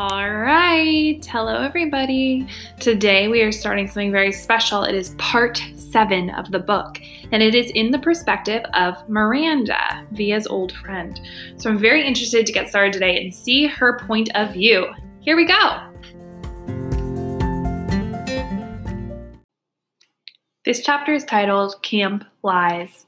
[0.00, 1.18] All right.
[1.26, 2.46] Hello, everybody.
[2.78, 4.84] Today we are starting something very special.
[4.84, 7.00] It is part seven of the book,
[7.32, 11.20] and it is in the perspective of Miranda, Via's old friend.
[11.56, 14.86] So I'm very interested to get started today and see her point of view.
[15.18, 15.80] Here we go.
[20.64, 23.06] This chapter is titled Camp Lies.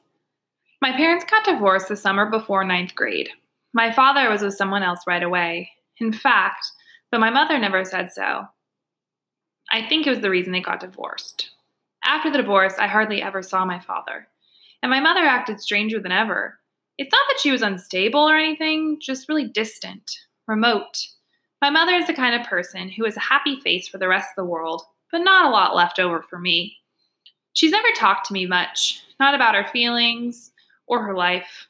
[0.83, 3.29] My parents got divorced the summer before ninth grade.
[3.73, 5.71] My father was with someone else right away.
[6.01, 6.67] In fact,
[7.11, 8.47] but my mother never said so.
[9.71, 11.51] I think it was the reason they got divorced.
[12.05, 14.27] After the divorce, I hardly ever saw my father,
[14.83, 16.59] and my mother acted stranger than ever.
[16.99, 20.11] It's not that she was unstable or anything, just really distant,
[20.47, 20.99] remote.
[21.63, 24.29] My mother is the kind of person who has a happy face for the rest
[24.31, 24.83] of the world,
[25.13, 26.77] but not a lot left over for me.
[27.53, 30.53] She's never talked to me much, not about her feelings
[30.87, 31.69] or her life.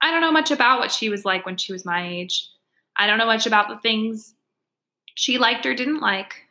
[0.00, 2.48] I don't know much about what she was like when she was my age.
[2.96, 4.34] I don't know much about the things
[5.14, 6.42] she liked or didn't like.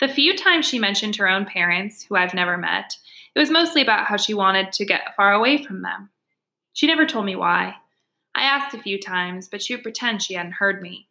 [0.00, 2.96] The few times she mentioned her own parents, who I've never met,
[3.34, 6.10] it was mostly about how she wanted to get far away from them.
[6.74, 7.76] She never told me why.
[8.34, 11.08] I asked a few times, but she would pretend she hadn't heard me.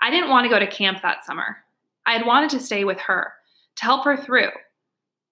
[0.00, 1.58] I didn't want to go to camp that summer.
[2.04, 3.32] I had wanted to stay with her,
[3.76, 4.50] to help her through,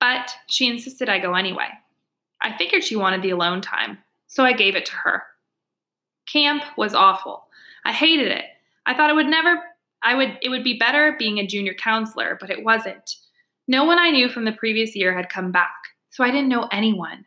[0.00, 1.68] but she insisted I go anyway.
[2.42, 5.22] I figured she wanted the alone time, so I gave it to her.
[6.26, 7.44] Camp was awful.
[7.84, 8.44] I hated it.
[8.86, 9.62] I thought it would never
[10.04, 13.16] I would it would be better being a junior counselor, but it wasn't.
[13.66, 15.74] No one I knew from the previous year had come back,
[16.10, 17.24] so I didn't know anyone.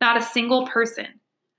[0.00, 1.06] Not a single person.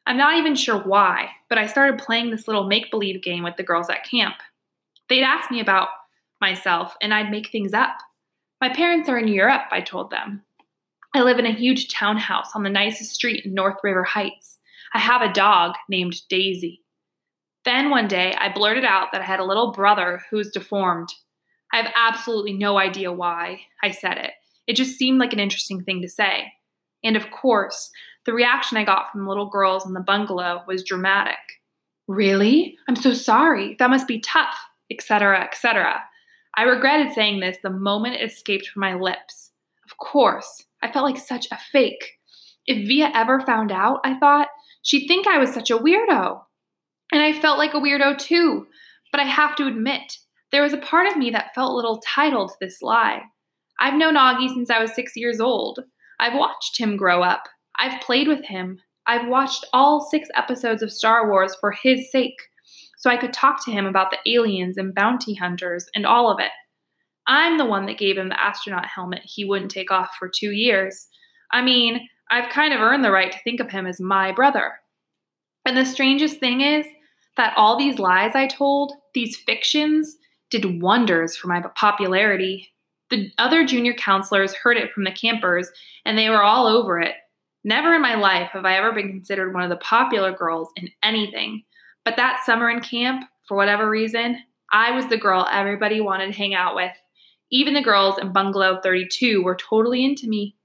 [0.06, 3.58] I'm not even sure why, but I started playing this little make believe game with
[3.58, 4.36] the girls at camp.
[5.09, 5.90] They'd ask me about
[6.40, 7.97] myself, and I'd make things up.
[8.62, 10.44] My parents are in Europe, I told them.
[11.14, 14.59] I live in a huge townhouse on the nicest street in North River Heights.
[14.94, 16.81] I have a dog named Daisy.
[17.66, 21.10] Then one day I blurted out that I had a little brother who's deformed.
[21.74, 24.31] I have absolutely no idea why I said it.
[24.68, 26.53] It just seemed like an interesting thing to say.
[27.03, 27.92] And of course,
[28.25, 31.38] the reaction I got from the little girls in the bungalow was dramatic.
[32.08, 32.78] Really?
[32.88, 33.75] I'm so sorry.
[33.80, 34.58] That must be tough,
[34.92, 36.02] etc., etc.
[36.56, 39.52] I regretted saying this the moment it escaped from my lips.
[39.86, 42.18] Of course, I felt like such a fake.
[42.66, 44.50] If Via ever found out, I thought,
[44.81, 46.42] she'd think I was such a weirdo.
[47.12, 48.68] And I felt like a weirdo too.
[49.12, 50.18] But I have to admit,
[50.52, 53.22] there was a part of me that felt a little titled to this lie.
[53.80, 55.80] I've known Augie since I was six years old.
[56.19, 57.44] I've watched him grow up.
[57.80, 58.80] I've played with him.
[59.08, 62.36] I've watched all six episodes of Star Wars for his sake,
[62.98, 66.40] so I could talk to him about the aliens and bounty hunters and all of
[66.40, 66.52] it.
[67.25, 70.52] I'm the one that gave him the astronaut helmet he wouldn't take off for two
[70.52, 71.08] years.
[71.52, 74.74] I mean, I've kind of earned the right to think of him as my brother.
[75.66, 76.86] And the strangest thing is,
[77.39, 80.17] that all these lies I told, these fictions,
[80.50, 82.73] did wonders for my popularity.
[83.09, 85.72] The other junior counselors heard it from the campers,
[86.03, 87.13] and they were all over it.
[87.63, 90.89] Never in my life have I ever been considered one of the popular girls in
[91.01, 91.63] anything.
[92.03, 94.39] But that summer in camp, for whatever reason,
[94.73, 96.91] I was the girl everybody wanted to hang out with.
[97.51, 100.57] Even the girls in Bungalow 32 were totally into me.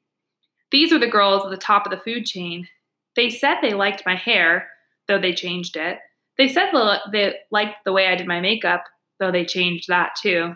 [0.73, 2.67] These were the girls at the top of the food chain.
[3.15, 4.67] They said they liked my hair,
[5.07, 5.99] though they changed it.
[6.37, 6.71] They said
[7.13, 8.85] they liked the way I did my makeup,
[9.21, 10.55] though they changed that too.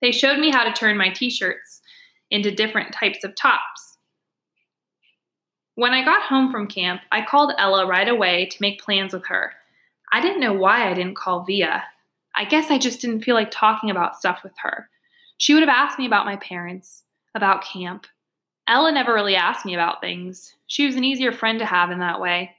[0.00, 1.82] They showed me how to turn my t shirts
[2.30, 3.98] into different types of tops.
[5.74, 9.26] When I got home from camp, I called Ella right away to make plans with
[9.26, 9.52] her.
[10.12, 11.84] I didn't know why I didn't call Via.
[12.34, 14.88] I guess I just didn't feel like talking about stuff with her.
[15.36, 18.06] She would have asked me about my parents, about camp.
[18.66, 20.54] Ella never really asked me about things.
[20.66, 22.56] She was an easier friend to have in that way.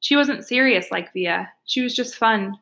[0.00, 2.58] She wasn't serious like Via, she was just fun.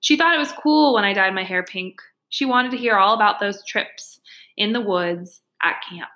[0.00, 2.00] She thought it was cool when I dyed my hair pink.
[2.28, 4.20] She wanted to hear all about those trips
[4.56, 6.08] in the woods at camp.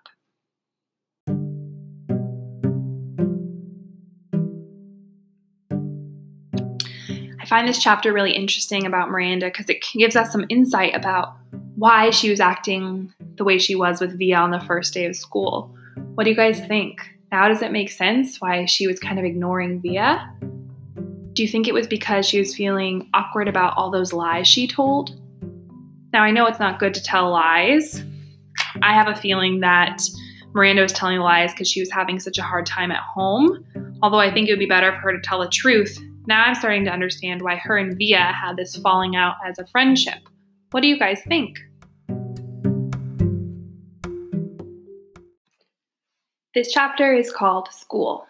[7.40, 11.36] I find this chapter really interesting about Miranda because it gives us some insight about
[11.74, 15.16] why she was acting the way she was with Via on the first day of
[15.16, 15.74] school.
[16.14, 17.00] What do you guys think?
[17.32, 20.30] Now, does it make sense why she was kind of ignoring Via?
[21.40, 24.68] Do you think it was because she was feeling awkward about all those lies she
[24.68, 25.18] told?
[26.12, 28.04] Now, I know it's not good to tell lies.
[28.82, 30.02] I have a feeling that
[30.52, 33.64] Miranda was telling lies because she was having such a hard time at home,
[34.02, 35.98] although I think it would be better for her to tell the truth.
[36.26, 39.66] Now I'm starting to understand why her and Via had this falling out as a
[39.68, 40.18] friendship.
[40.72, 41.56] What do you guys think?
[46.52, 48.26] This chapter is called School.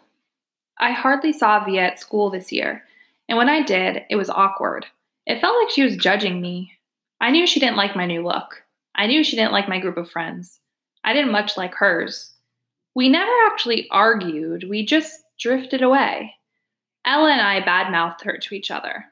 [0.78, 2.84] I hardly saw Via at school this year,
[3.30, 4.84] and when I did, it was awkward.
[5.24, 6.72] It felt like she was judging me.
[7.20, 8.64] I knew she didn't like my new look.
[8.96, 10.58] I knew she didn't like my group of friends.
[11.04, 12.34] I didn't much like hers.
[12.96, 16.34] We never actually argued, we just drifted away.
[17.06, 19.04] Ella and I badmouthed her to each other.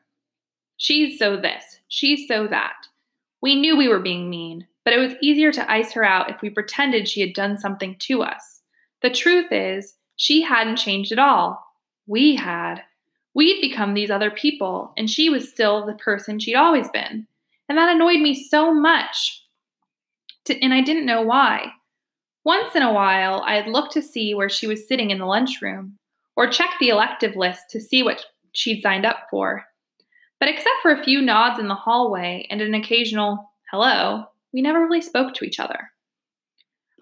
[0.78, 2.74] She's so this, she's so that.
[3.40, 6.42] We knew we were being mean, but it was easier to ice her out if
[6.42, 8.62] we pretended she had done something to us.
[9.00, 11.64] The truth is, she hadn't changed at all.
[12.08, 12.82] We had.
[13.38, 17.24] We'd become these other people, and she was still the person she'd always been.
[17.68, 19.44] And that annoyed me so much.
[20.60, 21.70] And I didn't know why.
[22.42, 25.98] Once in a while, I'd look to see where she was sitting in the lunchroom,
[26.34, 29.64] or check the elective list to see what she'd signed up for.
[30.40, 34.80] But except for a few nods in the hallway and an occasional hello, we never
[34.80, 35.92] really spoke to each other.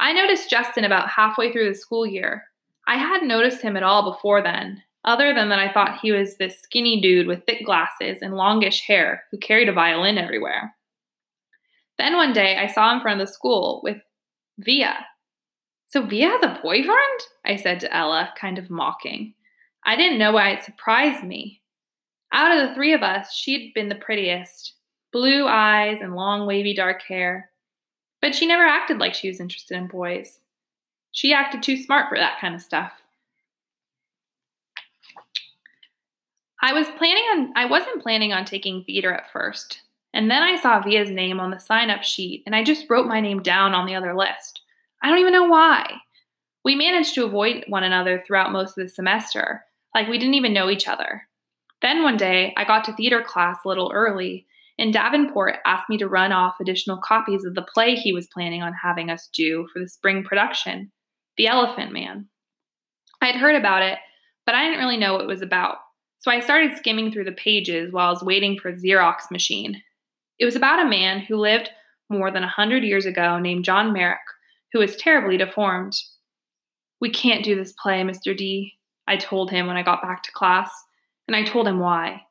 [0.01, 2.45] I noticed Justin about halfway through the school year.
[2.87, 6.37] I hadn't noticed him at all before then, other than that I thought he was
[6.37, 10.75] this skinny dude with thick glasses and longish hair who carried a violin everywhere.
[11.99, 13.99] Then one day I saw him of the school with
[14.59, 15.07] Via.
[15.87, 17.21] So Via has a boyfriend?
[17.45, 19.35] I said to Ella, kind of mocking.
[19.85, 21.63] I didn't know why it surprised me.
[22.33, 24.75] Out of the three of us, she'd been the prettiest
[25.13, 27.51] blue eyes and long, wavy dark hair.
[28.21, 30.41] But she never acted like she was interested in boys.
[31.13, 32.93] She acted too smart for that kind of stuff.
[36.63, 39.83] I was planning on I wasn't planning on taking theater at first.
[40.15, 43.21] And then I saw Via's name on the sign-up sheet and I just wrote my
[43.21, 44.63] name down on the other list.
[45.03, 46.01] I don't even know why.
[46.65, 49.65] We managed to avoid one another throughout most of the semester,
[49.95, 51.23] like we didn't even know each other.
[51.83, 54.47] Then one day, I got to theater class a little early,
[54.79, 58.63] and Davenport asked me to run off additional copies of the play he was planning
[58.63, 60.91] on having us do for the spring production,
[61.37, 62.27] The Elephant Man.
[63.23, 63.99] I had heard about it,
[64.47, 65.79] but I didn't really know what it was about,
[66.21, 69.83] so I started skimming through the pages while I was waiting for the Xerox machine.
[70.39, 71.71] It was about a man who lived
[72.09, 74.19] more than a hundred years ago named John Merrick,
[74.73, 75.95] who was terribly deformed.
[77.01, 78.37] We can't do this play, Mr.
[78.37, 78.77] D,
[79.09, 80.71] I told him when I got back to class,
[81.27, 82.23] and I told him why.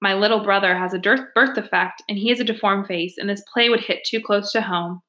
[0.00, 3.42] My little brother has a birth defect and he has a deformed face, and this
[3.52, 5.00] play would hit too close to home.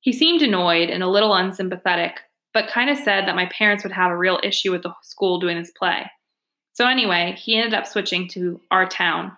[0.00, 2.20] He seemed annoyed and a little unsympathetic,
[2.54, 5.38] but kind of said that my parents would have a real issue with the school
[5.38, 6.10] doing this play.
[6.72, 9.36] So, anyway, he ended up switching to our town.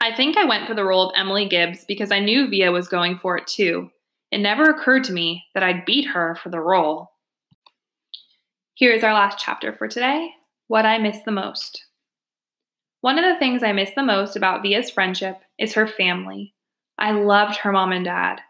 [0.00, 2.88] I think I went for the role of Emily Gibbs because I knew Via was
[2.88, 3.90] going for it too.
[4.30, 7.10] It never occurred to me that I'd beat her for the role.
[8.74, 10.30] Here is our last chapter for today
[10.66, 11.84] What I Miss the Most.
[13.00, 16.54] One of the things I miss the most about Via's friendship is her family.
[16.98, 18.40] I loved her mom and dad.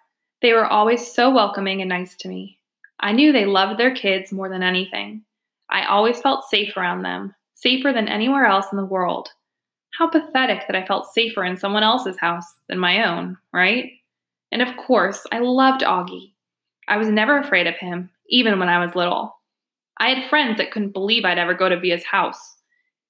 [0.43, 2.59] They were always so welcoming and nice to me.
[3.01, 5.23] I knew they loved their kids more than anything.
[5.71, 9.29] I always felt safe around them, safer than anywhere else in the world.
[9.99, 13.91] How pathetic that I felt safer in someone else's house than my own, right?
[14.53, 16.33] And of course, I loved Augie.
[16.89, 19.37] I was never afraid of him, even when I was little.
[19.99, 22.55] I had friends that couldn't believe I'd ever go to Via's house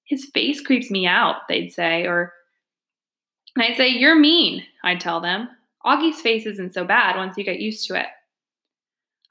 [0.04, 2.32] his face creeps me out, they'd say, or
[3.58, 5.48] I'd say, You're mean, I'd tell them.
[5.84, 8.06] Augie's face isn't so bad once you get used to it.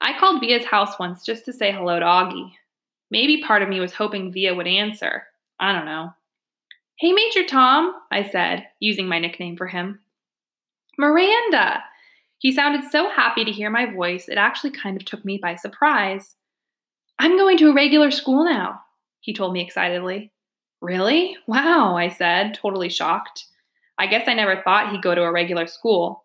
[0.04, 2.52] I called Via's house once just to say hello to Augie.
[3.10, 5.22] Maybe part of me was hoping Via would answer.
[5.58, 6.10] I don't know.
[6.98, 10.00] Hey, Major Tom, I said, using my nickname for him.
[10.98, 11.82] Miranda!
[12.38, 15.54] He sounded so happy to hear my voice, it actually kind of took me by
[15.54, 16.36] surprise.
[17.18, 18.82] I'm going to a regular school now,
[19.20, 20.32] he told me excitedly.
[20.82, 21.34] Really?
[21.46, 23.46] Wow, I said, totally shocked.
[23.96, 26.24] I guess I never thought he'd go to a regular school.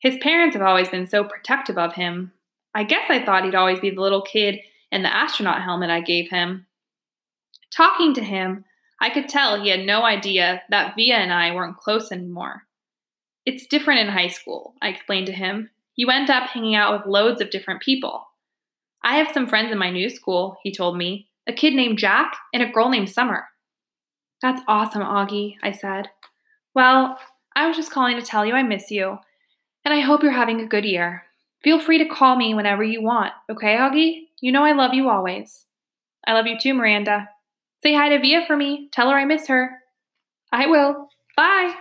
[0.00, 2.30] His parents have always been so protective of him.
[2.76, 4.60] I guess I thought he'd always be the little kid
[4.92, 6.66] in the astronaut helmet I gave him.
[7.74, 8.66] Talking to him,
[9.00, 12.64] I could tell he had no idea that Via and I weren't close anymore.
[13.46, 15.70] It's different in high school, I explained to him.
[15.96, 18.26] You end up hanging out with loads of different people.
[19.02, 22.36] I have some friends in my new school, he told me a kid named Jack
[22.52, 23.46] and a girl named Summer.
[24.42, 26.10] That's awesome, Augie, I said.
[26.74, 27.18] Well,
[27.54, 29.16] I was just calling to tell you I miss you,
[29.82, 31.25] and I hope you're having a good year.
[31.66, 34.28] Feel free to call me whenever you want, okay, Augie?
[34.40, 35.66] You know I love you always.
[36.24, 37.28] I love you too, Miranda.
[37.82, 38.88] Say hi to Via for me.
[38.92, 39.76] Tell her I miss her.
[40.52, 41.08] I will.
[41.36, 41.74] Bye.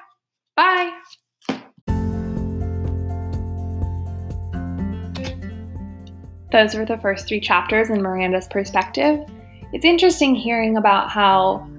[0.56, 0.92] Bye.
[6.52, 9.20] Those were the first three chapters in Miranda's perspective.
[9.72, 11.70] It's interesting hearing about how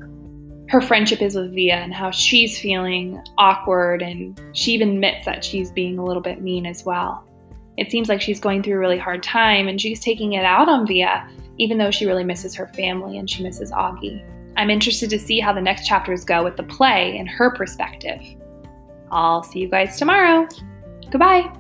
[0.69, 5.43] her friendship is with Via and how she's feeling awkward, and she even admits that
[5.43, 7.27] she's being a little bit mean as well.
[7.77, 10.69] It seems like she's going through a really hard time and she's taking it out
[10.69, 11.29] on Via,
[11.59, 14.25] even though she really misses her family and she misses Augie.
[14.57, 18.21] I'm interested to see how the next chapters go with the play and her perspective.
[19.11, 20.49] I'll see you guys tomorrow.
[21.11, 21.53] Goodbye.